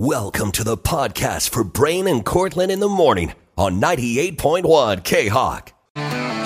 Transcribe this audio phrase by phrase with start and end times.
[0.00, 5.72] Welcome to the podcast for Brain and Cortland in the morning on 98.1 K Hawk.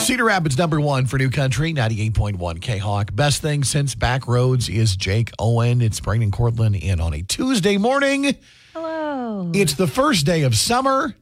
[0.01, 3.15] Cedar Rapids number one for New Country, 98.1 K Hawk.
[3.15, 5.83] Best thing since back roads is Jake Owen.
[5.83, 8.37] It's Brain and Cortland in on a Tuesday morning.
[8.73, 9.53] Hello.
[9.55, 11.15] It's the first day of summer,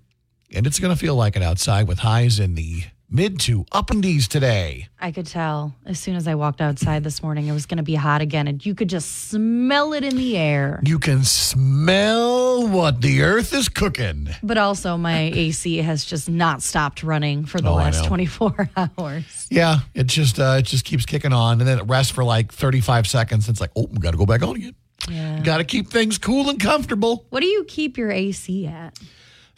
[0.54, 3.90] and it's going to feel like it outside with highs in the mid to up
[3.90, 4.88] and D's today.
[5.00, 7.82] I could tell as soon as I walked outside this morning it was going to
[7.82, 10.80] be hot again, and you could just smell it in the air.
[10.84, 14.28] You can smell what the earth is cooking.
[14.42, 19.46] But also, my AC has just not stopped running for the Oh, last 24 hours.
[19.50, 22.52] Yeah, it just uh, it just keeps kicking on, and then it rests for like
[22.52, 23.48] 35 seconds.
[23.48, 24.74] And It's like, oh, we got to go back on again.
[25.08, 25.40] Yeah.
[25.42, 27.24] Got to keep things cool and comfortable.
[27.30, 28.98] What do you keep your AC at?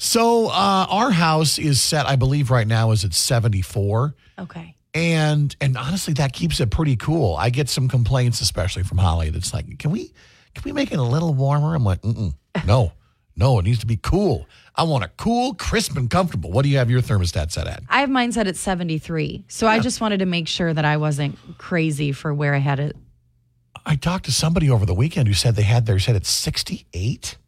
[0.03, 4.17] So uh, our house is set, I believe, right now is at 74.
[4.37, 4.75] Okay.
[4.95, 7.37] And and honestly, that keeps it pretty cool.
[7.37, 10.13] I get some complaints, especially from Holly, that's like, can we
[10.57, 11.77] can we make it a little warmer?
[11.77, 12.35] I'm like, Mm-mm,
[12.67, 12.91] no,
[13.37, 14.49] no, it needs to be cool.
[14.75, 16.51] I want it cool, crisp, and comfortable.
[16.51, 17.85] What do you have your thermostat set at?
[17.89, 19.45] I have mine set at 73.
[19.47, 22.81] So I just wanted to make sure that I wasn't crazy for where I had
[22.81, 22.97] it.
[23.87, 27.39] I talked to somebody over the weekend who said they had theirs set at 68.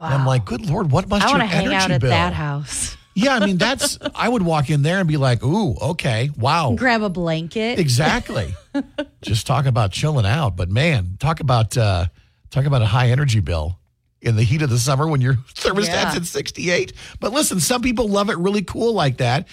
[0.00, 2.00] And I'm like, good lord, what must I your want to hang energy out at
[2.00, 2.10] bill?
[2.10, 2.96] that house.
[3.14, 3.98] Yeah, I mean that's.
[4.14, 7.78] I would walk in there and be like, ooh, okay, wow, Grab a blanket.
[7.78, 8.54] Exactly.
[9.22, 12.06] Just talk about chilling out, but man, talk about uh
[12.50, 13.78] talk about a high energy bill
[14.20, 16.16] in the heat of the summer when your thermostat's Yeah.
[16.16, 16.92] at 68.
[17.20, 19.48] But listen, some people love it really cool like that.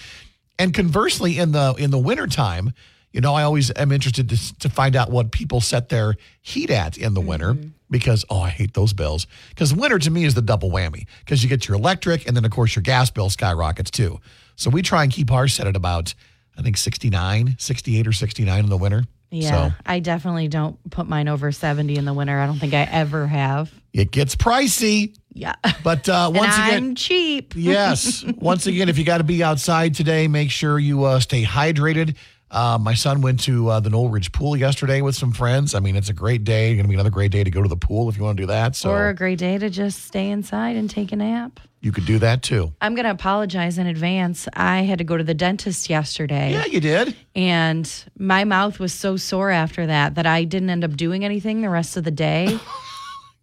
[0.58, 2.72] And conversely in the in the wintertime,
[3.12, 6.68] you know, I always am interested to to find out what people set their heat
[6.70, 7.56] at in the winter
[7.90, 9.26] because oh, I hate those bills.
[9.56, 12.44] Cuz winter to me is the double whammy because you get your electric and then
[12.44, 14.20] of course your gas bill skyrockets too.
[14.56, 16.14] So we try and keep ours set at about
[16.56, 19.04] I think 69, 68 or 69 in the winter.
[19.30, 22.38] Yeah, So I definitely don't put mine over 70 in the winter.
[22.38, 23.72] I don't think I ever have.
[23.92, 25.16] it gets pricey.
[25.32, 25.56] Yeah.
[25.82, 27.54] But uh, once I'm again, cheap.
[27.56, 28.24] yes.
[28.36, 32.16] Once again, if you got to be outside today, make sure you uh, stay hydrated.
[32.54, 35.74] Uh, my son went to uh, the Noelridge Pool yesterday with some friends.
[35.74, 36.70] I mean, it's a great day.
[36.70, 38.36] It's Going to be another great day to go to the pool if you want
[38.36, 38.76] to do that.
[38.76, 41.58] So Or a great day to just stay inside and take a nap.
[41.80, 42.72] you could do that too.
[42.80, 44.46] I'm going to apologize in advance.
[44.54, 47.16] I had to go to the dentist yesterday, Yeah, you did.
[47.34, 51.60] and my mouth was so sore after that that I didn't end up doing anything
[51.60, 52.56] the rest of the day.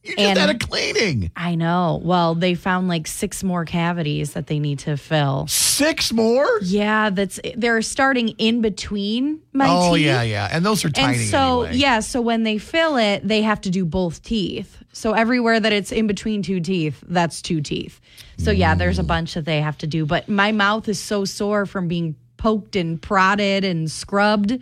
[0.03, 1.29] You just And- had a cleaning.
[1.35, 2.01] I know.
[2.03, 5.45] Well, they found like six more cavities that they need to fill.
[5.47, 6.47] Six more.
[6.63, 9.73] Yeah, that's they're starting in between my teeth.
[9.75, 10.05] oh teeth.
[10.05, 11.19] yeah, yeah, and those are tiny.
[11.19, 11.77] And so, anyway.
[11.77, 14.77] yeah, so when they fill it, they have to do both teeth.
[14.91, 18.01] So everywhere that it's in between two teeth, that's two teeth.
[18.37, 19.01] So yeah, there's Mm.
[19.01, 20.05] a bunch that they have to do.
[20.07, 24.57] But my mouth is so sore from being poked and prodded and scrubbed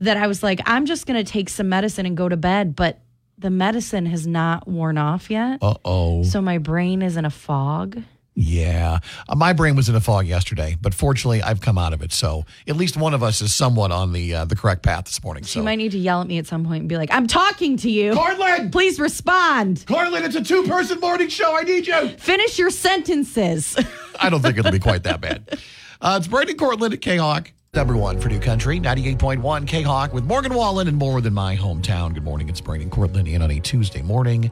[0.00, 2.74] that I was like, I'm just gonna take some medicine and go to bed.
[2.74, 2.98] But
[3.40, 5.58] the medicine has not worn off yet.
[5.62, 6.22] Uh oh.
[6.24, 8.02] So my brain is in a fog.
[8.34, 9.00] Yeah.
[9.28, 12.12] Uh, my brain was in a fog yesterday, but fortunately I've come out of it.
[12.12, 15.22] So at least one of us is somewhat on the uh, the correct path this
[15.24, 15.44] morning.
[15.44, 17.26] So You might need to yell at me at some point and be like, I'm
[17.26, 18.14] talking to you.
[18.14, 18.72] Cortland!
[18.72, 19.84] Please respond.
[19.86, 21.56] Cortland, it's a two person morning show.
[21.56, 22.08] I need you.
[22.18, 23.76] Finish your sentences.
[24.20, 25.58] I don't think it'll be quite that bad.
[26.00, 27.50] Uh, it's Brandon Cortland at K Hawk.
[27.72, 31.56] Number one for New Country, 98.1 K Hawk with Morgan Wallen and more than my
[31.56, 32.12] hometown.
[32.12, 32.48] Good morning.
[32.48, 34.50] It's Brandon Cortland in on a Tuesday morning.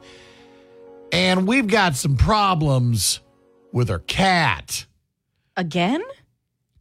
[1.10, 3.18] And we've got some problems
[3.72, 4.86] with our cat.
[5.56, 6.00] Again?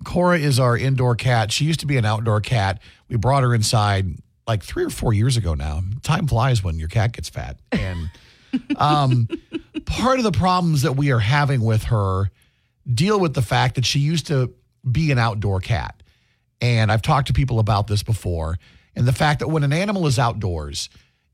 [0.04, 1.52] Cora is our indoor cat.
[1.52, 2.84] She used to be an outdoor cat.
[3.10, 4.06] We brought her inside
[4.46, 5.82] like three or four years ago now.
[6.04, 7.58] Time flies when your cat gets fat.
[7.72, 8.12] And
[8.76, 9.28] um,
[9.86, 12.30] part of the problems that we are having with her
[12.94, 14.54] deal with the fact that she used to
[14.90, 16.04] be an outdoor cat.
[16.62, 18.58] And I've talked to people about this before.
[18.96, 20.90] And the fact that when an animal is outdoors,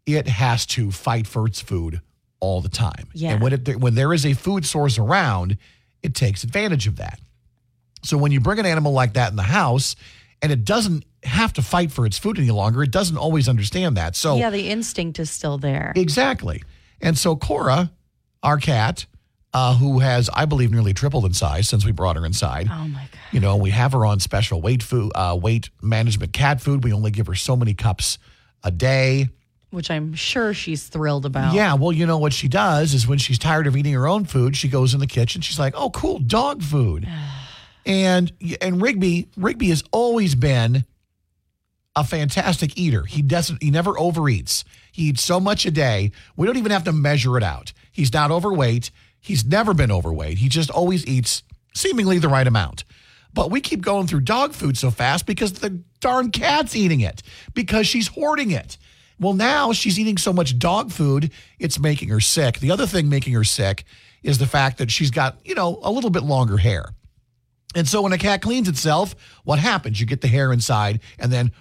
[0.05, 2.01] it has to fight for its food
[2.41, 3.07] all the time.
[3.13, 3.31] Yeah.
[3.33, 5.57] And when it when there is a food source around,
[6.01, 7.19] it takes advantage of that.
[8.03, 9.95] So when you bring an animal like that in the house
[10.41, 13.95] and it doesn't have to fight for its food any longer, it doesn't always understand
[13.95, 14.17] that.
[14.17, 15.93] So Yeah, the instinct is still there.
[15.95, 16.61] exactly.
[16.99, 17.91] And so Cora,
[18.43, 19.05] our cat,
[19.53, 22.67] uh, who has, I believe, nearly tripled in size since we brought her inside.
[22.71, 23.19] Oh my God.
[23.31, 26.83] You know, we have her on special weight food, uh, weight management cat food.
[26.83, 28.17] We only give her so many cups
[28.63, 29.29] a day.
[29.69, 31.53] Which I'm sure she's thrilled about.
[31.53, 34.25] Yeah, well, you know what she does is when she's tired of eating her own
[34.25, 35.41] food, she goes in the kitchen.
[35.41, 37.07] She's like, "Oh, cool, dog food."
[37.85, 40.85] and and Rigby, Rigby has always been
[41.95, 43.03] a fantastic eater.
[43.03, 44.63] He doesn't he never overeats.
[44.91, 46.11] He eats so much a day.
[46.35, 47.73] We don't even have to measure it out.
[47.91, 48.91] He's not overweight.
[49.23, 50.39] He's never been overweight.
[50.39, 51.43] He just always eats
[51.73, 52.83] seemingly the right amount.
[53.33, 57.23] But we keep going through dog food so fast because the darn cat's eating it
[57.53, 58.77] because she's hoarding it.
[59.17, 62.59] Well, now she's eating so much dog food, it's making her sick.
[62.59, 63.85] The other thing making her sick
[64.23, 66.89] is the fact that she's got, you know, a little bit longer hair.
[67.75, 69.15] And so when a cat cleans itself,
[69.45, 70.01] what happens?
[70.01, 71.53] You get the hair inside and then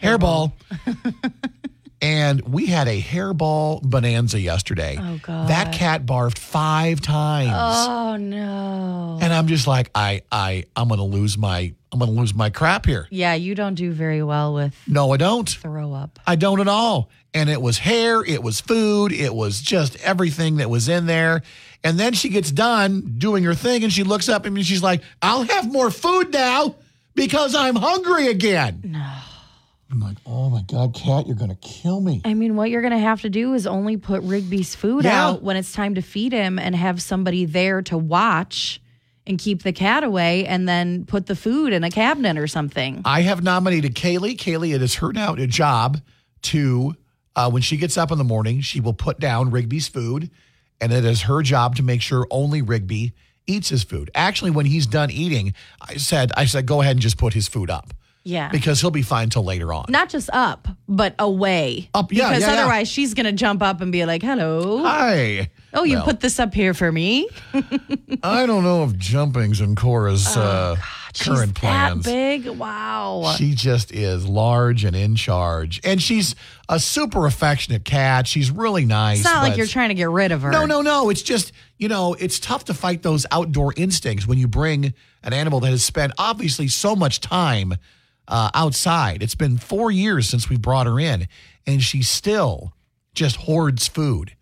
[0.00, 0.52] hairball.
[2.04, 4.98] and we had a hairball bonanza yesterday.
[5.00, 5.48] Oh, God.
[5.48, 7.50] That cat barfed five times.
[7.54, 9.18] Oh no.
[9.22, 12.84] And I'm just like, I I I'm gonna lose my I'm gonna lose my crap
[12.86, 13.06] here.
[13.10, 15.48] Yeah, you don't do very well with No, I don't.
[15.48, 16.18] throw up.
[16.26, 17.10] I don't at all.
[17.32, 21.42] And it was hair, it was food, it was just everything that was in there.
[21.82, 24.66] And then she gets done doing her thing and she looks up at me and
[24.66, 26.76] she's like, I'll have more food now
[27.14, 28.82] because I'm hungry again.
[28.84, 29.12] No.
[29.94, 32.20] I'm like, oh my God, Cat, you're going to kill me.
[32.24, 35.28] I mean, what you're going to have to do is only put Rigby's food Yeah.
[35.28, 38.80] out when it's time to feed him and have somebody there to watch
[39.24, 43.02] and keep the cat away and then put the food in a cabinet or something.
[43.04, 44.36] I have nominated Kaylee.
[44.36, 46.00] Kaylee, it is her now a job
[46.42, 46.94] to,
[47.36, 50.28] uh, when she gets up in the morning, she will put down Rigby's food,
[50.80, 53.12] and it is her job to make sure only Rigby
[53.46, 54.10] eats his food.
[54.14, 57.46] Actually, when he's done eating, I said, I said, go ahead and just put his
[57.46, 57.94] food up
[58.24, 58.48] Yeah.
[58.48, 59.84] because he'll be fine till later on.
[59.90, 61.90] Not just up, but away.
[61.94, 62.60] Up, yeah, Because yeah, yeah.
[62.62, 64.82] otherwise she's going to jump up and be like, hello.
[64.82, 65.50] Hi.
[65.74, 67.28] Oh, you Well, put this up here for me?
[68.22, 70.76] I don't know if jumping's in Cora's uh,
[71.14, 72.04] She's current plans.
[72.04, 72.46] big?
[72.48, 73.34] Wow.
[73.36, 76.34] She just is large and in charge, and she's
[76.68, 78.26] a super affectionate cat.
[78.26, 79.18] She's really nice.
[79.18, 80.50] it's not like you're trying to get rid of her.
[80.50, 81.10] No, no, no.
[81.10, 85.32] It's just, you know, it's tough to fight those outdoor instincts when you bring an
[85.32, 87.74] animal that has spent obviously so much time
[88.28, 89.22] uh, outside.
[89.22, 91.28] It's been four years since we brought her in,
[91.66, 92.72] and she still
[93.14, 94.34] just hoards food.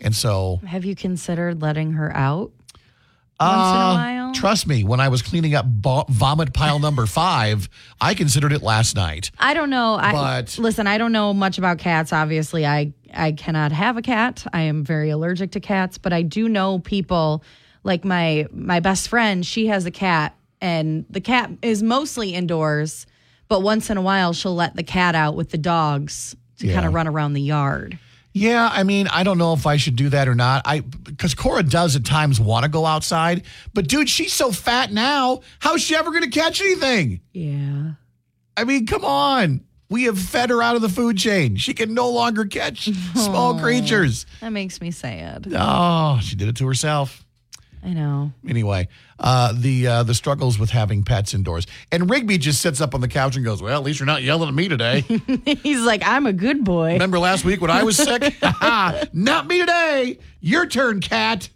[0.00, 2.52] And so, Have you considered letting her out
[3.38, 4.32] once in a uh, while?
[4.34, 7.68] trust me, when I was cleaning up bo- vomit pile number five,
[8.00, 9.30] I considered it last night.
[9.38, 9.94] I don't know.
[9.94, 12.12] I, But- listen, I don't know much about cats.
[12.12, 14.46] Obviously, I I cannot have a cat.
[14.52, 17.42] I am very allergic to cats, but I do know people
[17.84, 19.46] like my my best friend.
[19.46, 23.06] She has a cat, and the cat is mostly indoors,
[23.48, 26.74] but once in a while she'll let the cat out with the dogs to Yeah.
[26.74, 27.98] kind of run around the yard.
[28.32, 30.60] Yeah, I mean, I don't know if I should do that or not.
[30.66, 34.92] I because Cora does at times want to go outside, but dude, she's so fat
[34.92, 35.40] now.
[35.58, 37.20] How's she ever going to catch anything?
[37.32, 37.92] Yeah.
[38.56, 39.62] I mean, come on.
[39.88, 41.56] We have fed her out of the food chain.
[41.56, 44.26] She can no longer catch small creatures.
[44.40, 45.46] That makes me sad.
[45.56, 47.24] Oh, she did it to herself.
[47.86, 48.32] I know.
[48.48, 48.88] Anyway,
[49.20, 53.00] uh, the uh, the struggles with having pets indoors, and Rigby just sits up on
[53.00, 55.02] the couch and goes, "Well, at least you're not yelling at me today."
[55.62, 56.94] He's like, I'm a good boy.
[56.94, 58.34] Remember last week when I was sick?
[59.12, 60.18] Not me today.
[60.40, 61.48] Your turn, cat.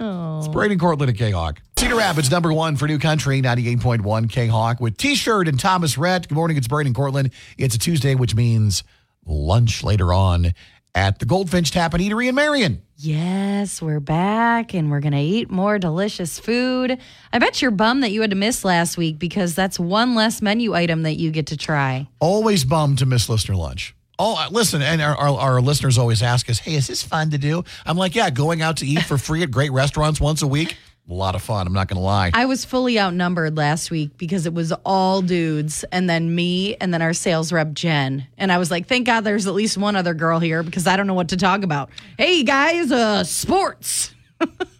[0.00, 1.60] It's Brady Cortland and K Hawk.
[1.76, 5.98] Cedar Rapids, number one for New Country, 98.1 K Hawk with T shirt and Thomas
[5.98, 6.28] Rhett.
[6.28, 6.56] Good morning.
[6.56, 7.30] It's Brady Cortland.
[7.58, 8.84] It's a Tuesday, which means
[9.26, 10.54] lunch later on
[10.94, 12.82] at the Goldfinch Tap and Eatery in Marion.
[12.96, 16.98] Yes, we're back and we're going to eat more delicious food.
[17.32, 20.42] I bet you're bummed that you had to miss last week because that's one less
[20.42, 22.08] menu item that you get to try.
[22.18, 23.94] Always bummed to miss listener lunch.
[24.18, 27.30] Oh, uh, listen, and our, our, our listeners always ask us, hey, is this fun
[27.30, 27.62] to do?
[27.86, 30.76] I'm like, yeah, going out to eat for free at great restaurants once a week,
[31.10, 31.66] a lot of fun.
[31.66, 32.30] I'm not going to lie.
[32.34, 36.92] I was fully outnumbered last week because it was all dudes and then me and
[36.92, 38.26] then our sales rep Jen.
[38.36, 40.96] And I was like, thank God there's at least one other girl here because I
[40.96, 41.90] don't know what to talk about.
[42.18, 44.14] Hey guys, uh sports.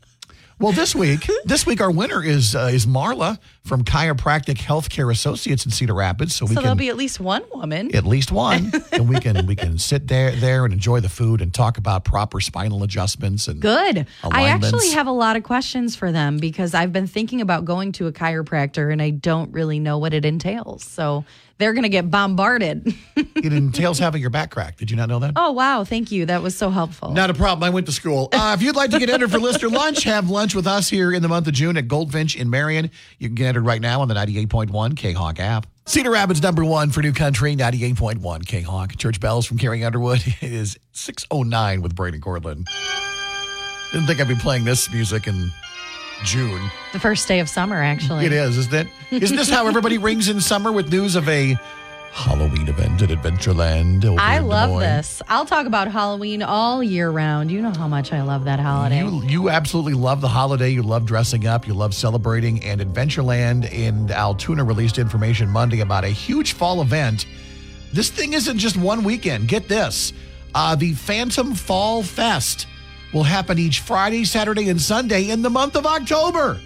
[0.60, 5.64] Well, this week, this week our winner is uh, is Marla from Chiropractic Healthcare Associates
[5.64, 6.34] in Cedar Rapids.
[6.34, 7.94] So we So there'll be at least one woman.
[7.94, 11.40] at least one, and we can we can sit there there and enjoy the food
[11.42, 14.08] and talk about proper spinal adjustments and Good.
[14.24, 17.92] I actually have a lot of questions for them because I've been thinking about going
[17.92, 20.82] to a chiropractor and I don't really know what it entails.
[20.82, 21.24] So
[21.58, 22.94] they're going to get bombarded.
[23.16, 24.78] it entails having your back cracked.
[24.78, 25.32] Did you not know that?
[25.36, 25.84] oh, wow.
[25.84, 26.26] Thank you.
[26.26, 27.10] That was so helpful.
[27.10, 27.64] Not a problem.
[27.64, 28.28] I went to school.
[28.32, 31.12] Uh, if you'd like to get entered for Lister Lunch, have lunch with us here
[31.12, 32.90] in the month of June at Goldfinch in Marion.
[33.18, 35.66] You can get entered right now on the 98.1 K Hawk app.
[35.86, 38.96] Cedar Rapids number one for New Country, 98.1 K Hawk.
[38.96, 40.22] Church bells from Carrie Underwood.
[40.40, 42.68] It is 6.09 with Brady Cortland.
[43.92, 45.50] Didn't think I'd be playing this music in
[46.24, 46.60] June.
[46.92, 48.26] the first day of summer, actually.
[48.26, 48.88] It is, isn't it?
[49.10, 51.56] Isn't this how everybody rings in summer with news of a
[52.12, 54.04] Halloween event at Adventureland?
[54.18, 55.22] I love this.
[55.28, 57.50] I'll talk about Halloween all year round.
[57.50, 58.98] You know how much I love that holiday.
[58.98, 60.70] You you absolutely love the holiday.
[60.70, 61.66] You love dressing up.
[61.66, 62.64] You love celebrating.
[62.64, 67.26] And Adventureland in Altoona released information Monday about a huge fall event.
[67.92, 69.48] This thing isn't just one weekend.
[69.48, 70.12] Get this:
[70.54, 72.66] uh, the Phantom Fall Fest
[73.12, 76.58] will happen each Friday, Saturday, and Sunday in the month of October.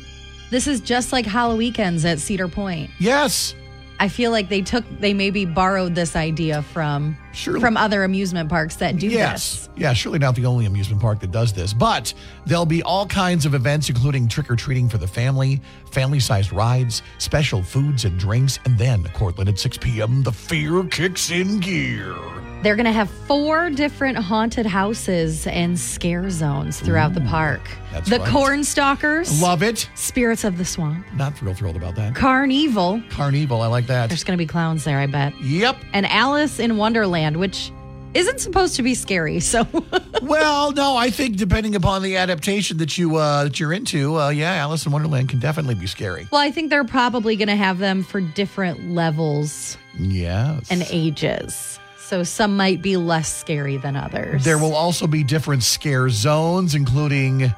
[0.51, 2.91] this is just like Halloween weekends at Cedar Point.
[2.99, 3.55] Yes.
[4.01, 7.61] I feel like they took they maybe borrowed this idea from Surely.
[7.61, 9.67] from other amusement parks that do Yes.
[9.67, 9.69] this.
[9.77, 11.73] Yeah, surely not the only amusement park that does this.
[11.73, 12.13] But
[12.45, 15.61] there'll be all kinds of events, including trick or treating for the family,
[15.93, 20.83] family sized rides, special foods and drinks, and then, Cortland, at 6 p.m., the fear
[20.85, 22.17] kicks in gear.
[22.63, 27.61] They're going to have four different haunted houses and scare zones throughout the park.
[27.91, 28.29] that's the right.
[28.29, 29.89] Corn Stalkers, Love it.
[29.97, 32.15] Spirits of the Swamp, Not real thrilled about that.
[32.15, 33.03] Carnival.
[33.11, 34.09] Carnival, I like that.
[34.11, 35.39] There's going to be clowns there, I bet.
[35.41, 35.77] Yep.
[35.93, 37.73] And Alice in Wonderland, which
[38.15, 39.41] isn't supposed to be scary.
[39.41, 39.67] So
[40.23, 44.29] Well, no, I think depending upon the adaptation that you uh, that you're into, uh,
[44.29, 46.29] yeah, Alice in Wonderland can definitely be scary.
[46.31, 50.71] Well, I think they're probably going to have them for different levels Yes.
[50.71, 51.81] and ages.
[52.13, 54.45] So some might be less scary than others.
[54.45, 57.55] There will also be different scare zones, including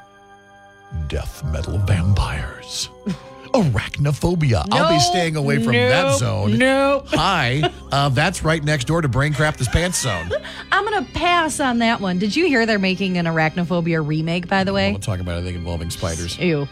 [1.08, 2.88] death metal vampires,
[3.46, 4.64] arachnophobia.
[4.70, 6.56] I'll be staying away from that zone.
[6.56, 7.06] nope.
[7.08, 10.30] Hi, uh, that's right next door to Braincraft is Pants Zone.
[10.70, 12.20] I'm going to pass on that one.
[12.20, 14.92] Did you hear they're making an arachnophobia remake, by the way?
[14.92, 16.38] We'll talk about anything involving spiders.
[16.38, 16.68] Ew.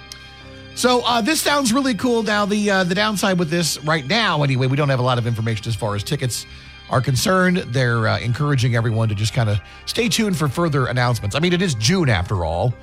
[0.77, 2.23] So uh, this sounds really cool.
[2.23, 5.19] Now the uh, the downside with this right now, anyway, we don't have a lot
[5.19, 6.47] of information as far as tickets
[6.93, 7.57] are concerned.
[7.57, 11.35] They're uh, encouraging everyone to just kind of stay tuned for further announcements.
[11.35, 12.75] I mean, it is June after all,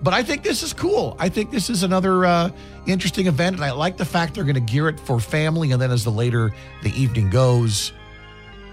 [0.00, 1.16] but I think this is cool.
[1.18, 2.50] I think this is another uh,
[2.86, 5.72] interesting event, and I like the fact they're going to gear it for family.
[5.72, 7.92] And then as the later the evening goes,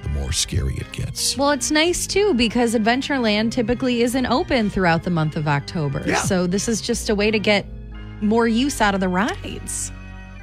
[0.03, 1.35] the more scary it gets.
[1.35, 6.03] Well, it's nice too because Adventureland typically isn't open throughout the month of October.
[6.05, 6.21] Yeah.
[6.21, 7.65] So this is just a way to get
[8.21, 9.91] more use out of the rides.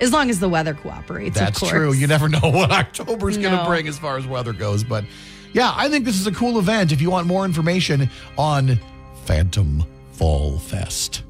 [0.02, 1.92] As long as the weather cooperates, That's true.
[1.92, 4.82] You never know what October October's going to bring as far as weather goes.
[4.84, 5.04] But
[5.52, 6.92] yeah, I think this is a cool event.
[6.92, 8.78] If you want more information on
[9.24, 11.22] Phantom Fall Fest,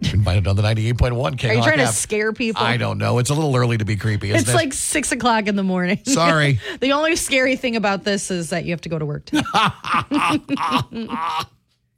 [0.00, 1.48] you can find it on the 98.1 K.
[1.50, 2.62] Are you trying to scare people?
[2.62, 3.18] I don't know.
[3.18, 4.54] It's a little early to be creepy, isn't It's it?
[4.54, 5.98] like six o'clock in the morning.
[6.06, 6.60] Sorry.
[6.80, 9.24] the only scary thing about this is that you have to go to work.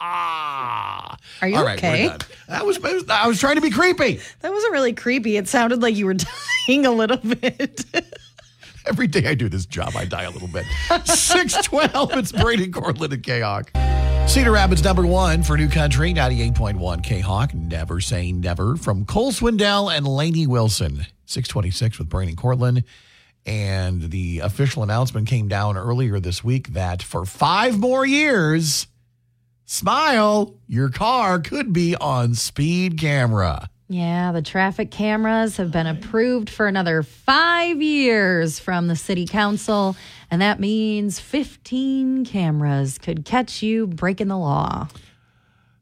[0.01, 1.17] Ah.
[1.43, 2.11] Are you All right, okay?
[2.49, 2.79] That was,
[3.09, 4.21] I was trying to be creepy.
[4.41, 5.37] That wasn't really creepy.
[5.37, 6.15] It sounded like you were
[6.69, 7.85] dying a little bit.
[8.87, 10.65] Every day I do this job, I die a little bit.
[11.05, 13.71] 612, it's Brady Cortland and K-Hawk.
[14.29, 17.55] Cedar Rapids number one for New Country, 98.1 K-Hawk.
[17.55, 21.07] Never say never from Cole Swindell and Lainey Wilson.
[21.27, 22.85] 626 with Brady Cortland.
[23.45, 28.87] And the official announcement came down earlier this week that for five more years,
[29.69, 33.71] smile, your car could be on speed camera.
[33.89, 39.97] yeah, the traffic cameras have been approved for another five years from the city council.
[40.31, 44.89] And that means 15 cameras could catch you breaking the law.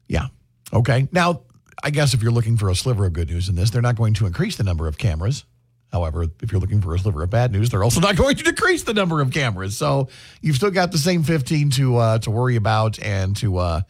[0.07, 0.27] Yeah.
[0.71, 1.07] Okay.
[1.11, 1.41] Now,
[1.83, 3.95] I guess if you're looking for a sliver of good news in this, they're not
[3.97, 5.43] going to increase the number of cameras.
[5.91, 8.43] However, if you're looking for a sliver of bad news, they're also not going to
[8.43, 9.77] decrease the number of cameras.
[9.77, 10.09] So
[10.41, 13.81] you've still got the same 15 to uh, to worry about and to uh,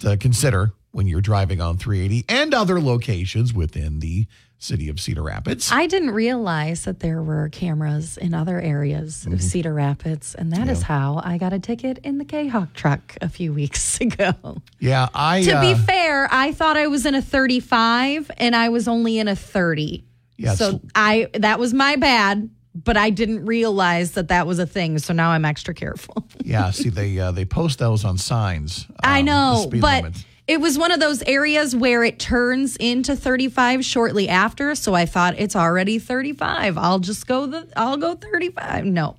[0.00, 4.26] to consider when you're driving on 380 and other locations within the
[4.62, 5.70] city of Cedar Rapids.
[5.72, 9.32] I didn't realize that there were cameras in other areas Mm-hmm.
[9.34, 10.34] of Cedar Rapids.
[10.34, 13.52] And that is how I got a ticket in the K Hawk truck a few
[13.60, 14.34] weeks ago.
[14.78, 18.68] yeah, I To be uh, fair, I thought I was in a 35 and I
[18.68, 20.04] was only in a 30.
[20.40, 24.66] Yeah, so I that was my bad, but I didn't realize that that was a
[24.66, 24.98] thing.
[24.98, 26.26] So now I'm extra careful.
[26.44, 26.70] yeah.
[26.70, 28.86] See, they uh, they post those on signs.
[29.04, 30.24] I um, the know, but limit.
[30.46, 35.04] it was one of those areas where it turns into 35 shortly after, so I
[35.04, 36.78] thought it's already 35.
[36.78, 38.86] I'll just go the I'll go 35.
[38.86, 39.16] No.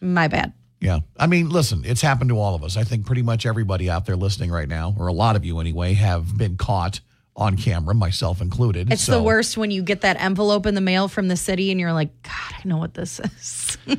[0.00, 0.52] My bad.
[0.80, 1.00] Yeah.
[1.18, 2.76] I mean, listen, it's happened to all of us.
[2.76, 5.58] I think pretty much everybody out there listening right now, or a lot of you
[5.58, 7.00] anyway, have been caught
[7.36, 8.92] on camera, myself included.
[8.92, 11.70] It's So, the worst when you get that envelope in the mail from the city
[11.70, 12.32] and you're like, God,
[12.64, 13.78] I know what this is.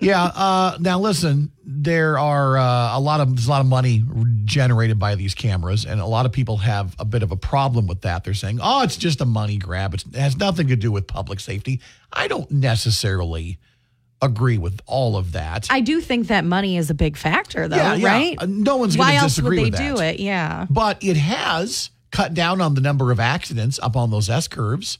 [0.00, 0.22] Yeah.
[0.26, 4.04] Uh, now, listen, there are uh, a lot of there's a lot of money
[4.44, 7.88] generated by these cameras, and a lot of people have a bit of a problem
[7.88, 8.22] with that.
[8.22, 9.94] They're saying, "Oh, it's just a money grab.
[9.94, 11.80] It's, it has nothing to do with public safety."
[12.12, 13.58] I don't necessarily
[14.22, 15.66] agree with all of that.
[15.68, 18.08] I do think that money is a big factor, though, Yeah, yeah.
[18.08, 18.48] right?
[18.48, 20.14] No one's gonna Why else would disagree they with do that.
[20.14, 20.20] it?
[20.20, 20.66] Yeah.
[20.70, 24.98] but it has cut down on the number of accidents up on those S curves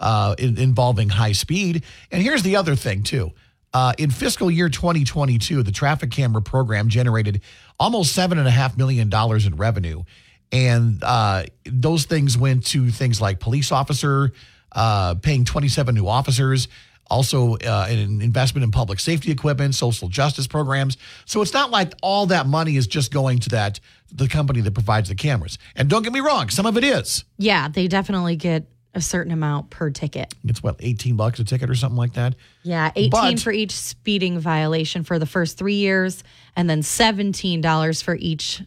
[0.00, 1.84] uh, in, involving high speed.
[2.10, 3.32] And here's the other thing, too.
[3.72, 7.40] Uh, in fiscal year 2022, the traffic camera program generated
[7.78, 10.04] almost $7.5 million in revenue.
[10.52, 14.32] And uh, those things went to things like police officer,
[14.70, 16.68] uh, paying 27 new officers,
[17.10, 20.96] also uh, an investment in public safety equipment, social justice programs.
[21.26, 23.80] So it's not like all that money is just going to that
[24.12, 25.58] the company that provides the cameras.
[25.76, 27.24] And don't get me wrong, some of it is.
[27.38, 30.32] Yeah, they definitely get a certain amount per ticket.
[30.44, 32.36] It's what, 18 bucks a ticket or something like that?
[32.62, 36.22] Yeah, 18 But- for each speeding violation for the first 3 years
[36.54, 38.62] and then $17 for each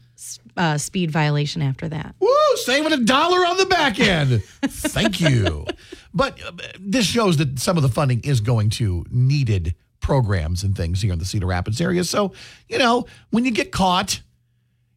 [0.57, 2.15] uh, speed violation after that.
[2.19, 4.43] Woo, saving a dollar on the back end.
[4.63, 5.65] Thank you.
[6.13, 10.75] But uh, this shows that some of the funding is going to needed programs and
[10.75, 12.03] things here in the Cedar Rapids area.
[12.03, 12.33] So,
[12.69, 14.21] you know, when you get caught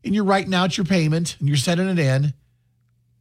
[0.05, 2.33] and you're writing out your payment and you're sending it in,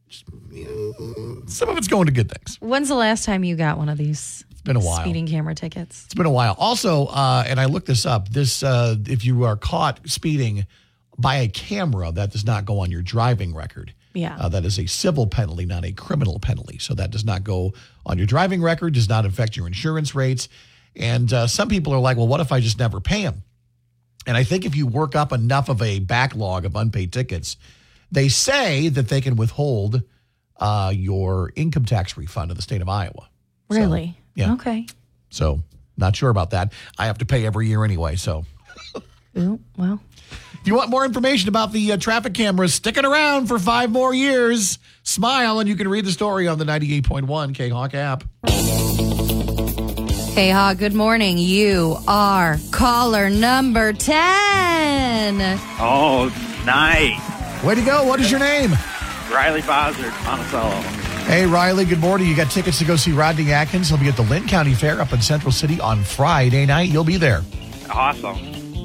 [0.08, 0.64] just, you
[0.98, 2.56] know, some of it's going to good things.
[2.60, 5.00] When's the last time you got one of these It's been a while.
[5.00, 6.04] speeding camera tickets?
[6.06, 6.54] It's been a while.
[6.58, 8.28] Also, uh, and I looked this up.
[8.28, 10.66] This, uh, if you are caught speeding
[11.18, 13.94] by a camera, that does not go on your driving record.
[14.12, 14.36] Yeah.
[14.38, 16.78] Uh, that is a civil penalty, not a criminal penalty.
[16.78, 17.72] So that does not go
[18.04, 20.48] on your driving record, does not affect your insurance rates.
[20.96, 23.42] And uh, some people are like, well, what if I just never pay them?
[24.26, 27.56] And I think if you work up enough of a backlog of unpaid tickets,
[28.10, 30.02] they say that they can withhold
[30.58, 33.28] uh, your income tax refund of the state of Iowa.
[33.70, 34.16] So, Really?
[34.34, 34.52] yeah.
[34.54, 34.86] Okay.
[35.30, 35.60] so
[35.96, 36.72] not sure about that.
[36.98, 38.16] I have to pay every year anyway.
[38.16, 38.44] So
[39.38, 40.00] Ooh, well,
[40.70, 44.78] you want more information about the uh, traffic cameras sticking around for five more years,
[45.02, 48.22] smile and you can read the story on the 98.1 K Hawk app.
[50.32, 51.38] Hey, Ha, good morning.
[51.38, 54.14] You are caller number 10.
[55.80, 56.32] Oh,
[56.64, 57.64] nice.
[57.64, 58.04] Way to go.
[58.04, 58.70] What is your name?
[59.28, 60.70] Riley Bozzard, Monticello.
[61.26, 62.28] Hey, Riley, good morning.
[62.28, 63.88] You got tickets to go see Rodney Atkins.
[63.88, 66.90] He'll be at the Linn County Fair up in Central City on Friday night.
[66.90, 67.42] You'll be there.
[67.90, 68.36] Awesome.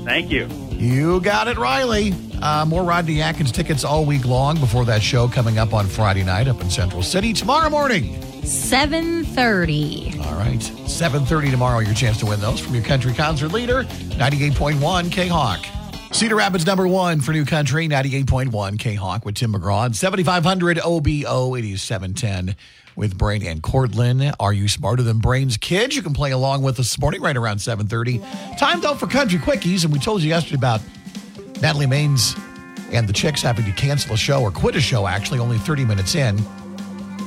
[0.04, 0.48] Thank you.
[0.78, 2.14] You got it, Riley.
[2.42, 6.24] Uh, more Rodney Atkins tickets all week long before that show coming up on Friday
[6.24, 8.22] night up in Central City tomorrow morning.
[8.44, 10.20] 730.
[10.20, 15.12] All right, 7.30 tomorrow, your chance to win those from your country concert leader, 98.1
[15.12, 15.66] K-Hawk.
[16.12, 19.88] Cedar Rapids number one for New Country, 98.1 K-Hawk with Tim McGraw.
[19.88, 22.56] And 7500 OBO, it is 710
[22.96, 24.34] with Brain and Cortland.
[24.40, 25.96] Are you smarter than Brain's kids?
[25.96, 28.58] You can play along with us this morning right around 7.30.
[28.58, 29.84] Time, though, for Country Quickies.
[29.84, 30.82] And we told you yesterday about
[31.62, 32.40] Natalie Maines
[32.92, 35.86] and the Chicks having to cancel a show or quit a show, actually, only 30
[35.86, 36.38] minutes in.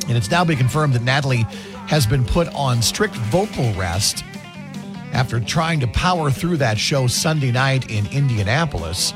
[0.09, 1.47] And it's now been confirmed that Natalie
[1.87, 4.25] has been put on strict vocal rest
[5.13, 9.13] after trying to power through that show Sunday night in Indianapolis.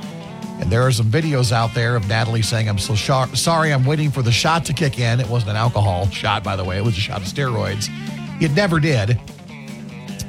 [0.63, 4.13] And there are some videos out there of Natalie saying, I'm so sorry, I'm waiting
[4.13, 5.19] for the shot to kick in.
[5.19, 7.89] It wasn't an alcohol shot, by the way, it was a shot of steroids.
[8.41, 9.21] It never did.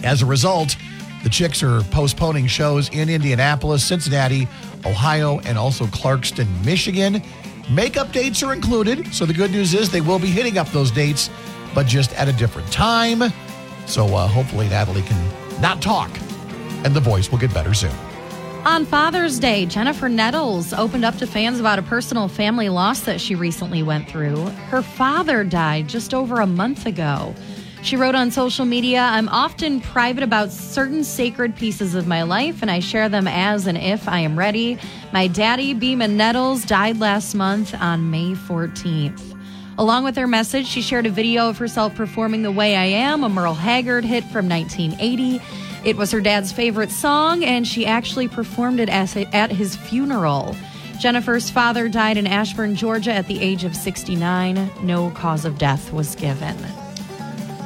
[0.03, 0.75] As a result,
[1.21, 4.47] the Chicks are postponing shows in Indianapolis, Cincinnati,
[4.87, 7.21] Ohio, and also Clarkston, Michigan.
[7.69, 10.89] Makeup dates are included, so the good news is they will be hitting up those
[10.89, 11.29] dates,
[11.75, 13.31] but just at a different time.
[13.85, 16.09] So uh, hopefully Natalie can not talk,
[16.83, 17.93] and the voice will get better soon.
[18.65, 23.19] On Father's Day, Jennifer Nettles opened up to fans about a personal family loss that
[23.19, 24.37] she recently went through.
[24.69, 27.35] Her father died just over a month ago.
[27.81, 32.61] She wrote on social media, I'm often private about certain sacred pieces of my life,
[32.61, 34.77] and I share them as and if I am ready.
[35.11, 39.37] My daddy, Beeman Nettles, died last month on May 14th.
[39.77, 43.25] Along with her message, she shared a video of herself performing The Way I Am,
[43.25, 45.41] a Merle Haggard hit from 1980.
[45.83, 50.55] It was her dad's favorite song, and she actually performed it at his funeral.
[50.99, 54.71] Jennifer's father died in Ashburn, Georgia at the age of 69.
[54.81, 56.55] No cause of death was given.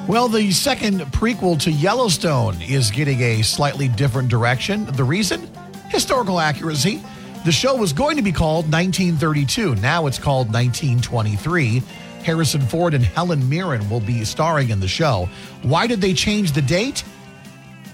[0.07, 4.85] Well, the second prequel to Yellowstone is getting a slightly different direction.
[4.85, 5.47] The reason?
[5.89, 7.03] Historical accuracy.
[7.45, 9.75] The show was going to be called 1932.
[9.75, 11.83] Now it's called 1923.
[12.23, 15.29] Harrison Ford and Helen Mirren will be starring in the show.
[15.61, 17.03] Why did they change the date?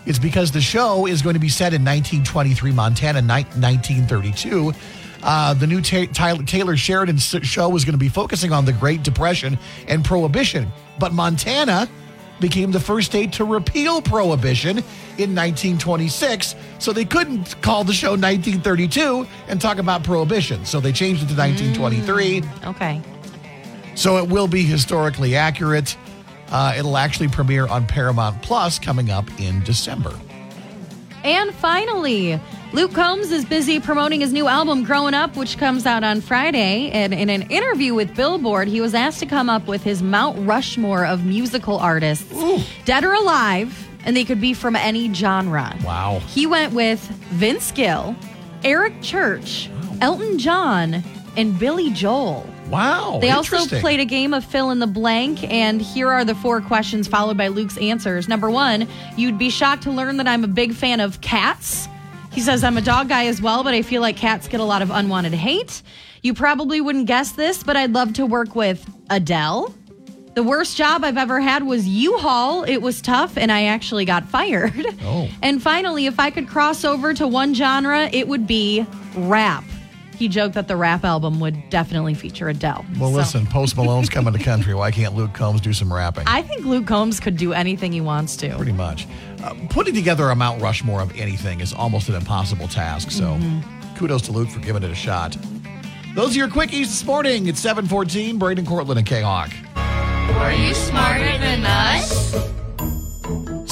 [0.06, 3.28] It's because the show is going to be set in 1923 Montana, ni-
[3.60, 4.74] 1932.
[5.22, 8.66] Uh, the new Ta- Tyler, Taylor Sheridan s- show was going to be focusing on
[8.66, 11.88] the Great Depression and Prohibition, but Montana
[12.42, 14.80] became the first state to repeal Prohibition
[15.18, 20.66] in 1926, so they couldn't call the show 1932 and talk about Prohibition.
[20.66, 22.44] So they changed it to 1923.
[22.66, 23.02] Okay.
[23.96, 25.96] So it will be historically accurate.
[26.54, 30.18] Uh, it'll actually premiere on Paramount Plus coming up in December.
[31.24, 32.40] And finally,
[32.74, 36.92] Luke Combs is busy promoting his new album, Growing Up, which comes out on Friday.
[36.92, 40.46] And in an interview with Billboard, he was asked to come up with his Mount
[40.48, 42.32] Rushmore of musical artists,
[42.86, 45.76] dead or alive, and they could be from any genre.
[45.84, 46.20] Wow.
[46.28, 47.00] He went with
[47.32, 48.16] Vince Gill,
[48.64, 49.70] Eric Church,
[50.02, 51.04] Elton John,
[51.36, 52.48] and Billy Joel.
[52.70, 53.20] Wow.
[53.22, 56.62] They also played a game of fill in the blank, and here are the four
[56.62, 58.28] questions followed by Luke's answers.
[58.28, 61.88] Number one, you'd be shocked to learn that I'm a big fan of cats.
[62.32, 64.64] He says, I'm a dog guy as well, but I feel like cats get a
[64.64, 65.84] lot of unwanted hate.
[66.24, 69.74] You probably wouldn't guess this, but I'd love to work with Adele.
[70.34, 72.64] The worst job I've ever had was U-Haul.
[72.64, 74.86] It was tough and I actually got fired.
[75.04, 75.30] Oh.
[75.44, 79.64] And finally, if I could cross over to one genre, it would be rap.
[80.24, 82.86] He joked that the rap album would definitely feature Adele.
[82.98, 84.74] Well, So, listen, Post Malone's coming to country.
[84.74, 86.24] Why can't Luke Combs do some rapping?
[86.28, 88.56] I think Luke Combs could do anything he wants to.
[88.56, 89.06] Pretty much.
[89.44, 93.12] Uh, putting together a Mount Rushmore of anything is almost an impossible task.
[93.12, 93.38] So
[93.98, 95.36] kudos to Luke for giving it a shot.
[96.16, 97.48] Those are your quickies this morning.
[97.48, 99.52] It's 714, Braden Cortland and K-Hawk.
[99.76, 102.53] Are you smarter than us?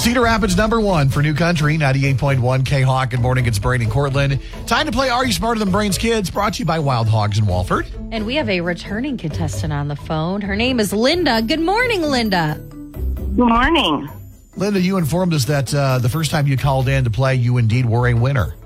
[0.02, 3.10] Cedar Rapids number one for New Country, 98.1 K-Hawk.
[3.10, 4.40] Good morning, it's Brain and Cortland.
[4.66, 6.28] Time to play Are You Smarter Than Brains Kids?
[6.28, 7.86] Brought to you by Wild Hogs in Walford.
[8.10, 10.40] And we have a returning contestant on the phone.
[10.40, 11.40] Her name is Linda.
[11.40, 12.56] Good morning, Linda.
[12.58, 14.08] Good morning.
[14.56, 17.58] Linda, you informed us that uh, the first time you called in to play, you
[17.58, 18.56] indeed were a winner.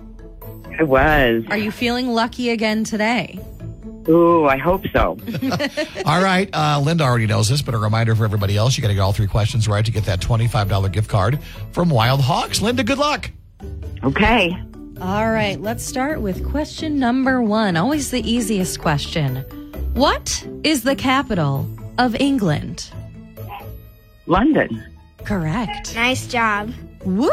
[0.78, 1.44] I was.
[1.50, 3.38] Are you feeling lucky again today?
[4.08, 5.18] Ooh, I hope so.
[6.04, 6.48] All right.
[6.52, 9.00] Uh, Linda already knows this, but a reminder for everybody else you got to get
[9.00, 11.40] all three questions right to get that $25 gift card
[11.72, 12.62] from Wild Hogs.
[12.62, 13.30] Linda, good luck.
[14.04, 14.56] Okay.
[15.00, 17.76] All right, let's start with question number one.
[17.76, 19.36] Always the easiest question.
[19.92, 22.90] What is the capital of England?
[24.26, 24.82] London.
[25.24, 25.94] Correct.
[25.94, 26.72] Nice job.
[27.06, 27.28] Woo!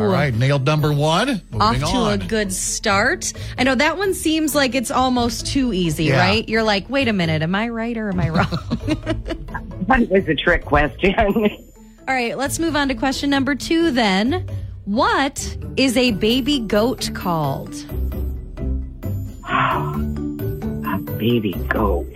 [0.00, 0.32] All right.
[0.32, 1.42] Nailed number one.
[1.50, 2.12] Moving Off to on.
[2.12, 3.32] a good start.
[3.58, 6.18] I know that one seems like it's almost too easy, Yeah.
[6.20, 6.48] right?
[6.48, 8.46] You're like, wait a minute, am I right or am I wrong?
[9.88, 11.12] That was a trick question.
[11.18, 14.48] All right, let's move on to question number two then.
[14.84, 17.74] What is a baby goat called?
[19.44, 22.06] A baby goat.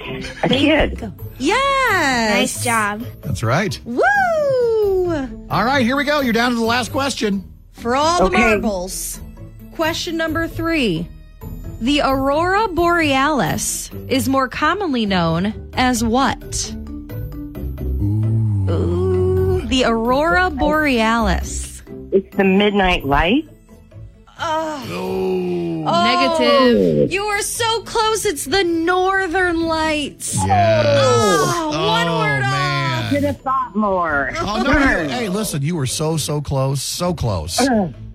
[0.44, 1.12] A kid.
[1.38, 2.34] Yes.
[2.34, 3.04] Nice job.
[3.22, 3.78] That's right.
[3.84, 5.46] Woo!
[5.50, 5.84] All right.
[5.84, 6.20] Here we go.
[6.20, 7.44] You're down to the last question.
[7.72, 8.38] For all the Okay.
[8.52, 9.20] marbles.
[9.74, 11.08] Question number three.
[11.80, 16.72] The aurora borealis is more commonly known as what?
[18.70, 19.60] Ooh.
[19.66, 21.82] The aurora borealis.
[22.12, 23.46] It's the midnight light.
[25.86, 27.08] Negative.
[27.08, 27.12] Oh.
[27.12, 28.24] You were so close.
[28.24, 30.34] It's the northern lights.
[30.34, 30.84] Yes.
[30.88, 33.12] Oh, one oh, word man.
[33.12, 34.32] Should have thought more.
[34.38, 36.82] Oh, no, you- hey, listen, you were so, so close.
[36.82, 37.60] So close.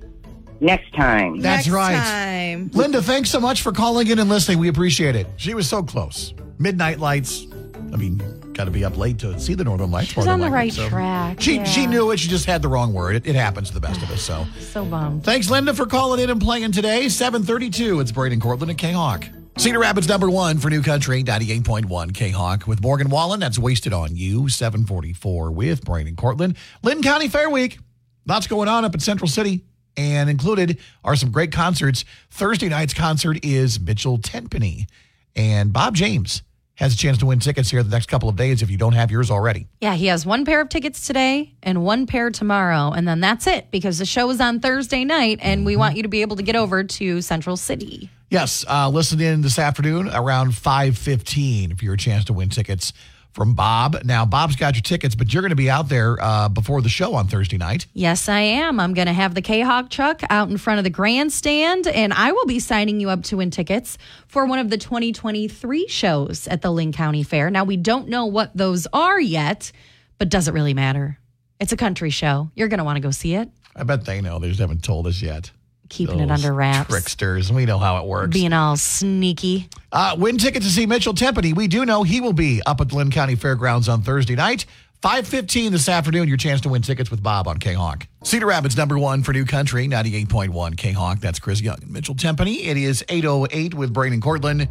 [0.60, 1.40] Next time.
[1.40, 1.96] That's Next right.
[1.96, 2.70] time.
[2.74, 4.60] Linda, thanks so much for calling in and listening.
[4.60, 5.26] We appreciate it.
[5.38, 6.36] She was so close.
[6.60, 7.48] Midnight lights.
[7.94, 8.18] I mean,
[8.54, 10.10] got to be up late to see the northern lights.
[10.12, 11.42] She was on the likely, right so- track.
[11.42, 11.64] She yeah.
[11.64, 12.20] she knew it.
[12.20, 13.16] She just had the wrong word.
[13.16, 14.22] It, it happens to the best of us.
[14.22, 15.24] So So bummed.
[15.24, 17.10] thanks, Linda, for calling in and playing today.
[17.10, 18.00] Seven thirty-two.
[18.00, 19.26] It's Braden Cortland and K Hawk.
[19.58, 23.42] Cedar Rapids number one for New Country, 98.1 K Hawk with Morgan Wallen.
[23.42, 24.48] That's wasted on you.
[24.48, 26.56] 744 with Braden Cortland.
[26.84, 27.78] Linn County Fair Week.
[28.26, 29.66] Lots going on up in Central City.
[29.98, 32.06] And included are some great concerts.
[32.30, 34.88] Thursday night's concert is Mitchell Tenpenny.
[35.36, 36.44] And Bob James
[36.82, 38.94] has a chance to win tickets here the next couple of days if you don't
[38.94, 39.68] have yours already.
[39.82, 42.92] Yeah, he has one pair of tickets today and one pair tomorrow.
[42.92, 46.02] And then that's it because the show is on Thursday night and we want you
[46.02, 48.10] to be able to get over to Central City.
[48.32, 52.94] Yes, uh, listen in this afternoon around 5.15 for your chance to win tickets
[53.34, 54.04] from Bob.
[54.04, 56.90] Now, Bob's got your tickets, but you're going to be out there uh, before the
[56.90, 57.88] show on Thursday night.
[57.94, 58.80] Yes, I am.
[58.80, 62.14] I'm going to have the K Hawk truck out in front of the grandstand, and
[62.14, 66.48] I will be signing you up to win tickets for one of the 2023 shows
[66.48, 67.50] at the Linn County Fair.
[67.50, 69.72] Now, we don't know what those are yet,
[70.18, 71.18] but does it really matter?
[71.60, 72.50] It's a country show.
[72.56, 73.50] You're going to want to go see it.
[73.76, 74.40] I bet they know.
[74.40, 75.52] They just haven't told us yet.
[75.90, 76.90] Keeping it under wraps.
[76.90, 77.52] Tricksters.
[77.52, 78.34] We know how it works.
[78.34, 79.70] Being all sneaky.
[79.92, 81.54] Uh, win tickets to see Mitchell Tenpenny.
[81.54, 84.66] We do know he will be up at the Linn County Fairgrounds on Thursday night.
[85.04, 88.06] 5.15 this afternoon, your chance to win tickets with Bob on K-Hawk.
[88.24, 91.20] Cedar Rapids, number one for New Country, 98.1 K-Hawk.
[91.20, 92.64] That's Chris Young and Mitchell Tenpenny.
[92.66, 94.70] It is 8.08 with Braden Cortland,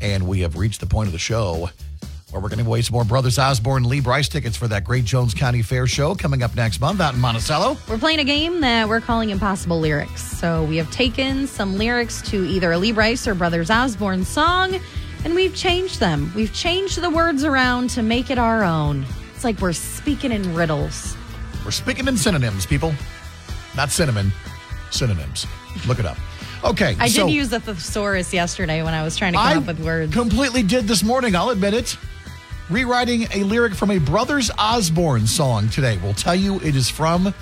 [0.00, 1.68] and we have reached the point of the show
[2.32, 5.04] where we're going to away some more Brothers Osborne Lee Brice tickets for that great
[5.04, 7.76] Jones County Fair show coming up next month out in Monticello.
[7.88, 10.22] We're playing a game that we're calling Impossible Lyrics.
[10.22, 14.80] So we have taken some lyrics to either a Lee Brice or Brothers Osborne song,
[15.24, 16.32] and we've changed them.
[16.34, 19.04] We've changed the words around to make it our own.
[19.34, 21.14] It's like we're speaking in riddles.
[21.66, 22.94] We're speaking in synonyms, people.
[23.76, 24.32] Not cinnamon,
[24.90, 25.46] synonyms.
[25.86, 26.16] Look it up.
[26.64, 26.96] Okay.
[26.98, 29.66] I so did use a thesaurus yesterday when I was trying to come I up
[29.66, 30.14] with words.
[30.14, 31.96] completely did this morning, I'll admit it.
[32.72, 35.98] Rewriting a lyric from a Brothers Osborne song today.
[36.02, 37.34] We'll tell you it is from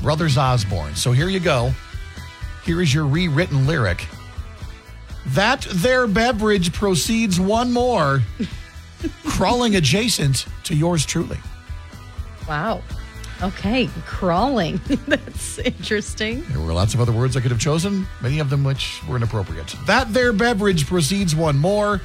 [0.00, 0.96] Brothers Osborne.
[0.96, 1.70] So here you go.
[2.64, 4.04] Here is your rewritten lyric.
[5.28, 8.22] That their beverage proceeds one more,
[9.24, 11.38] crawling adjacent to yours truly.
[12.48, 12.82] wow.
[13.40, 14.80] Okay, crawling.
[15.06, 16.44] That's interesting.
[16.48, 19.14] There were lots of other words I could have chosen, many of them which were
[19.14, 19.76] inappropriate.
[19.86, 22.00] That their beverage proceeds one more,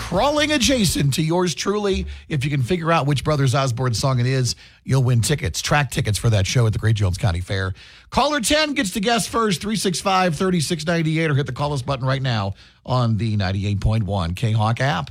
[0.00, 2.06] crawling adjacent to yours truly.
[2.28, 5.90] If you can figure out which Brothers Osborne song it is, you'll win tickets, track
[5.90, 7.74] tickets for that show at the Great Jones County Fair.
[8.08, 12.22] Caller 10 gets to guess first, 365 3698, or hit the call us button right
[12.22, 15.10] now on the 98.1 K Hawk app.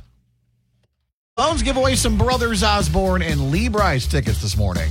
[1.36, 4.90] Bones give away some Brothers Osborne and Lee Brice tickets this morning.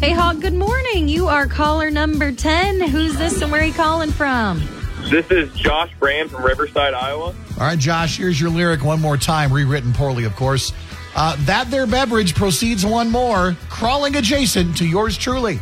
[0.00, 1.08] Hey, Hawk, good morning.
[1.08, 2.80] You are caller number 10.
[2.82, 4.62] Who's this and where are you calling from?
[5.10, 7.34] This is Josh Brand from Riverside, Iowa.
[7.58, 10.72] All right, Josh, here's your lyric one more time, rewritten poorly, of course.
[11.16, 15.58] Uh, that there beverage proceeds one more, crawling adjacent to yours truly.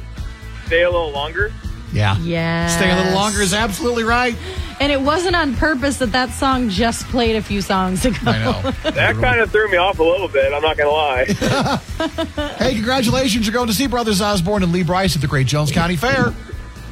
[0.67, 1.53] Stay a little longer.
[1.93, 2.19] Yeah.
[2.19, 2.67] Yeah.
[2.67, 4.37] Stay a little longer is absolutely right.
[4.79, 8.19] And it wasn't on purpose that that song just played a few songs ago.
[8.27, 8.71] I know.
[8.91, 10.53] That kind of threw me off a little bit.
[10.53, 12.57] I'm not going to lie.
[12.59, 13.47] hey, congratulations.
[13.47, 16.35] You're going to see Brothers Osborne and Lee Brice at the Great Jones County Fair.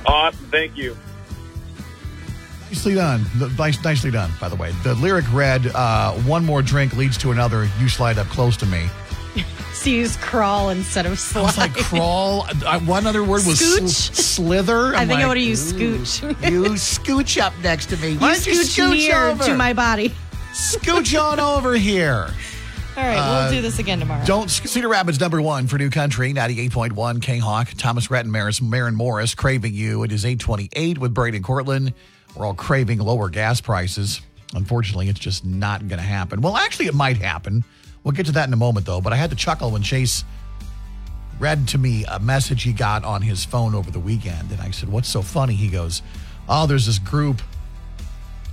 [0.07, 0.47] awesome.
[0.51, 0.97] Thank you.
[2.75, 3.25] Nicely done.
[3.57, 4.73] Nice, nicely done, by the way.
[4.83, 7.69] The lyric read, uh, one more drink leads to another.
[7.79, 8.87] You slide up close to me.
[9.75, 11.43] So you use crawl instead of I slide.
[11.43, 12.47] was like, crawl.
[12.65, 14.87] Uh, one other word was sl- slither.
[14.97, 16.51] I I'm think I like, would have used "Ooh, scooch.
[16.51, 18.17] You scooch up next to me.
[18.17, 19.45] Why You you scooch near over?
[19.45, 20.15] to my body.
[20.53, 22.29] Scooch on over here.
[22.97, 24.25] All right, Uh, we'll do this again tomorrow.
[24.25, 28.95] Don't Cedar Rapids number one for New Country, 98.1 K Hawk, Thomas Rhett Maris, Maren
[28.95, 30.03] Morris craving you.
[30.05, 31.93] It is 828 with Braden Cortland.
[32.35, 34.21] We're all craving lower gas prices.
[34.55, 36.41] Unfortunately, it's just not going to happen.
[36.41, 37.65] Well, actually, it might happen.
[38.03, 39.01] We'll get to that in a moment, though.
[39.01, 40.25] But I had to chuckle when Chase
[41.39, 44.51] read to me a message he got on his phone over the weekend.
[44.53, 45.55] And I said, What's so funny?
[45.55, 46.03] He goes,
[46.49, 47.41] Oh, there's this group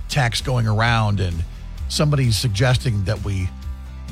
[0.08, 1.42] text going around, and
[1.88, 3.48] somebody's suggesting that we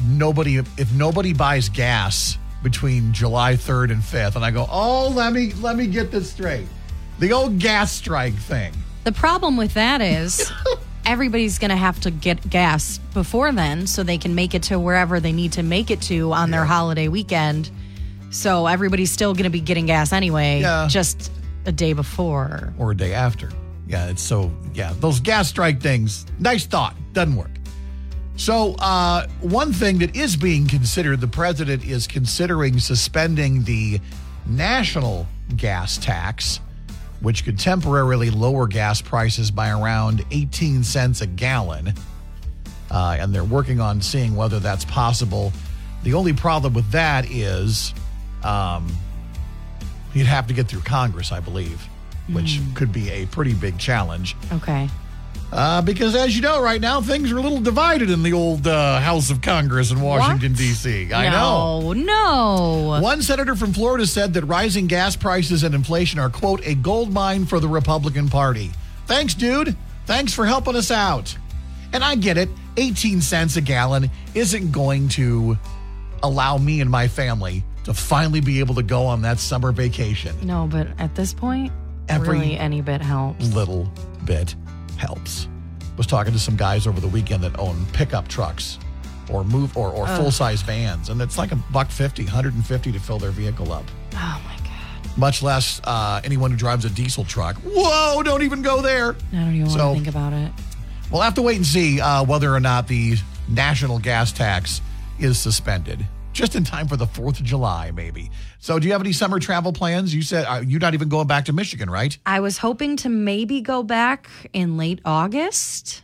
[0.07, 5.33] nobody if nobody buys gas between July 3rd and 5th and I go, "Oh, let
[5.33, 6.67] me let me get this straight."
[7.19, 8.73] The old gas strike thing.
[9.05, 10.53] The problem with that is
[11.07, 14.79] everybody's going to have to get gas before then so they can make it to
[14.79, 17.71] wherever they need to make it to on their holiday weekend.
[18.31, 20.87] So everybody's still going to be getting gas anyway, Yeah.
[20.89, 21.33] just
[21.67, 22.73] a day before.
[22.79, 23.51] or a day after.
[23.89, 26.25] Yeah, it's so yeah, those gas strike things.
[26.39, 27.51] Nice thought, doesn't work.
[28.37, 34.01] So, uh, one thing that is being considered, the president is considering suspending the
[34.47, 36.61] national gas tax,
[37.21, 41.95] which could temporarily lower gas prices by around 18 cents a gallon.
[42.91, 45.53] Uh, and they're working on seeing whether that's possible.
[46.03, 47.95] The only problem with that is
[48.43, 48.91] um,
[50.15, 51.87] you'd have to get through Congress, I believe,
[52.33, 54.37] which could be a pretty big challenge.
[54.53, 54.89] Okay.
[55.53, 58.67] Uh, because as you know, right now things are a little divided in the old
[58.69, 61.13] uh, House of Congress in Washington D.C.
[61.13, 61.93] I know.
[61.93, 62.03] no,
[62.95, 63.01] No.
[63.03, 67.13] One senator from Florida said that rising gas prices and inflation are quote a gold
[67.13, 68.71] mine for the Republican Party.
[69.07, 69.77] Thanks, dude.
[70.07, 71.37] Thanks for helping us out.
[71.93, 72.49] And I get it.
[72.77, 75.59] 18 cents a gallon isn't going to
[76.23, 80.35] allow me and my family to finally be able to go on that summer vacation.
[80.47, 81.73] No, but at this point,
[82.09, 83.53] Every- really any bit helps.
[83.53, 83.91] little
[84.25, 84.55] bit
[85.01, 85.49] helps.
[85.97, 88.79] Was talking to some guys over the weekend that own pickup trucks
[89.31, 92.99] or move or, or full size vans, and it's like a buck fifty, 150 to
[93.01, 93.85] fill their vehicle up.
[94.15, 95.19] Oh my god.
[95.19, 97.57] Much less uh, anyone who drives a diesel truck.
[97.65, 98.23] Whoa!
[98.23, 99.17] Don't even go there.
[99.33, 100.53] I don't even So- want to think about it.
[101.11, 103.17] We'll have to wait and see uh, whether or not the
[103.49, 104.81] national gas tax
[105.19, 106.07] is suspended.
[106.40, 108.31] Just in time for the Fourth of July, maybe.
[108.61, 110.14] So, do you have any summer travel plans?
[110.14, 112.16] You said uh, you're not even going back to Michigan, right?
[112.24, 116.00] I was hoping to maybe go back in late August,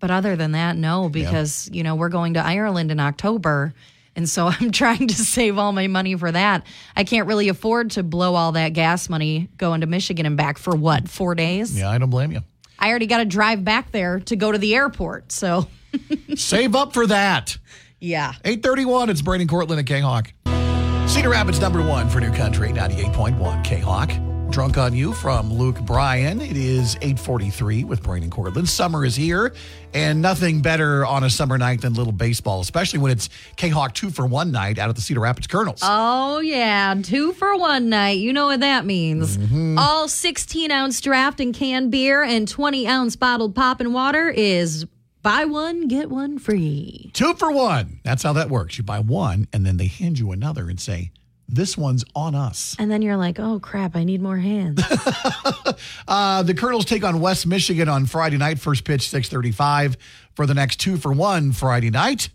[0.00, 3.74] but other than that, no, because you know we're going to Ireland in October,
[4.16, 6.66] and so I'm trying to save all my money for that.
[6.96, 10.56] I can't really afford to blow all that gas money going to Michigan and back
[10.56, 11.78] for what four days.
[11.78, 12.40] Yeah, I don't blame you.
[12.78, 15.66] I already got to drive back there to go to the airport, so
[16.36, 17.58] Save up for that.
[18.00, 18.32] Yeah.
[18.44, 20.32] 831, it's Brady Cortland at K-Hawk.
[21.08, 24.10] Cedar Rapids number one for New Country, 98.1 K-Hawk.
[24.50, 26.40] Drunk on You from Luke Bryan.
[26.40, 28.68] It is 843 with Brady Cortland.
[28.68, 29.52] Summer is here,
[29.92, 34.10] and nothing better on a summer night than little baseball, especially when it's K-Hawk two
[34.10, 35.80] for one night out at the Cedar Rapids Kernels.
[35.82, 36.94] Oh, yeah.
[37.02, 38.18] Two for one night.
[38.18, 39.36] You know what that means.
[39.36, 39.78] Mm-hmm.
[39.78, 44.86] All 16 ounce draft and canned beer and 20 ounce bottled pop and water is
[45.26, 47.10] buy one, get one free.
[47.12, 47.98] Two for one.
[48.04, 48.78] That's how that works.
[48.78, 51.10] You buy one, and then they hand you another and say,
[51.48, 52.76] this one's on us.
[52.78, 54.82] And then you're like, oh, crap, I need more hands.
[56.08, 58.58] Uh, the Kernels take on West Michigan on Friday night.
[58.58, 59.96] First pitch, 635
[60.34, 62.28] for the next two for one Friday night.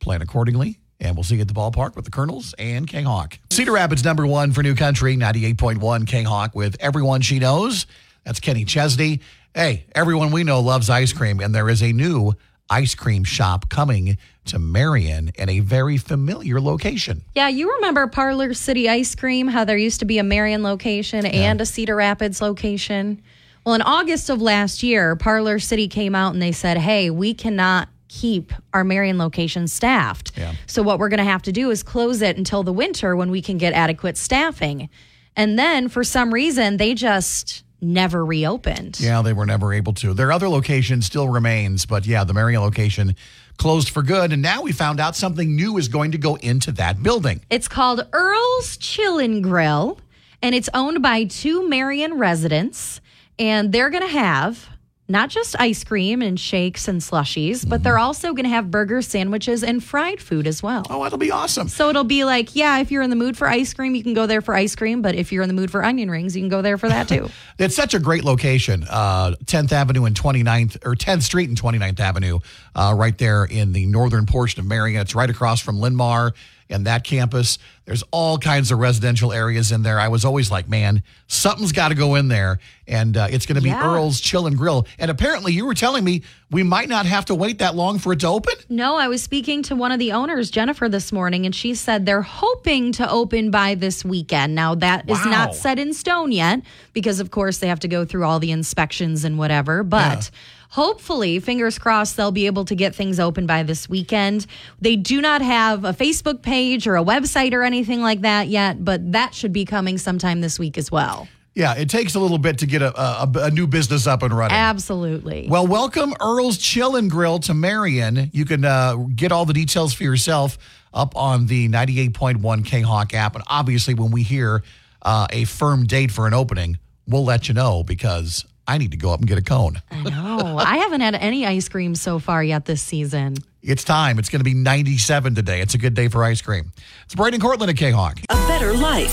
[0.00, 0.80] Plan accordingly.
[0.98, 3.38] And we'll see you at the ballpark with the Kernels and King Hawk.
[3.50, 7.86] Cedar Rapids number one for New Country, 98.1 King Hawk with everyone she knows.
[8.24, 9.20] That's Kenny Chesney.
[9.54, 12.34] Hey, everyone we know loves ice cream, and there is a new
[12.70, 17.22] ice cream shop coming to Marion in a very familiar location.
[17.34, 21.26] Yeah, you remember Parlor City Ice Cream, how there used to be a Marion location
[21.26, 23.20] and a Cedar Rapids location?
[23.66, 27.34] Well, in August of last year, Parlor City came out and they said, hey, we
[27.34, 30.30] cannot keep our Marion location staffed.
[30.36, 30.54] Yeah.
[30.66, 33.32] So, what we're going to have to do is close it until the winter when
[33.32, 34.88] we can get adequate staffing.
[35.36, 39.00] And then for some reason, they just never reopened.
[39.00, 40.14] Yeah, they were never able to.
[40.14, 43.16] Their other location still remains, but yeah, the Marion location
[43.56, 44.32] closed for good.
[44.32, 47.42] And now we found out something new is going to go into that building.
[47.50, 49.98] It's called Earl's Chillin' Grill,
[50.42, 53.00] and it's owned by two Marion residents.
[53.38, 54.68] And they're going to have
[55.10, 59.08] not just ice cream and shakes and slushies, but they're also going to have burgers,
[59.08, 60.86] sandwiches, and fried food as well.
[60.88, 61.68] Oh, that'll be awesome.
[61.68, 64.14] So it'll be like, yeah, if you're in the mood for ice cream, you can
[64.14, 65.02] go there for ice cream.
[65.02, 67.08] But if you're in the mood for onion rings, you can go there for that
[67.08, 67.28] too.
[67.58, 68.86] It's such a great location.
[68.88, 72.38] Uh, 10th Avenue and 29th, or 10th Street and 29th Avenue,
[72.74, 75.02] uh, right there in the northern portion of Marion.
[75.02, 76.32] It's right across from Linn-Mar
[76.70, 77.58] and that campus.
[77.84, 79.98] There's all kinds of residential areas in there.
[79.98, 82.60] I was always like, man, something's got to go in there.
[82.86, 83.84] And uh, it's going to be Yeah.
[83.84, 84.86] Earl's Chill and Grill.
[84.98, 88.12] And apparently, you were telling me we might not have to wait that long for
[88.12, 88.54] it to open.
[88.68, 92.06] No, I was speaking to one of the owners, Jennifer, this morning, and she said
[92.06, 94.54] they're hoping to open by this weekend.
[94.54, 95.30] Now, that is Wow.
[95.30, 96.60] not set in stone yet
[96.92, 99.82] because, of course, they have to go through all the inspections and whatever.
[99.82, 100.30] But
[100.70, 104.46] hopefully, fingers crossed, they'll be able to get things open by this weekend.
[104.80, 108.84] They do not have a Facebook page or a website or anything like that yet,
[108.84, 111.28] but that should be coming sometime this week as well.
[111.54, 114.32] Yeah, it takes a little bit to get a, a, a new business up and
[114.32, 114.56] running.
[114.56, 115.46] Absolutely.
[115.48, 118.30] Well, welcome Earl's Chill and Grill to Marion.
[118.32, 120.58] You can uh, get all the details for yourself
[120.94, 123.34] up on the 98.1 K Hawk app.
[123.34, 124.62] And obviously, when we hear
[125.02, 126.78] uh, a firm date for an opening,
[127.08, 129.80] we'll let you know because I need to go up and get a cone.
[129.90, 130.58] I know.
[130.58, 133.36] I haven't had any ice cream so far yet this season.
[133.62, 134.18] It's time.
[134.18, 135.60] It's going to be 97 today.
[135.60, 136.72] It's a good day for ice cream.
[137.04, 138.20] It's Braden Cortland at K Hawk.
[138.30, 139.08] A better life.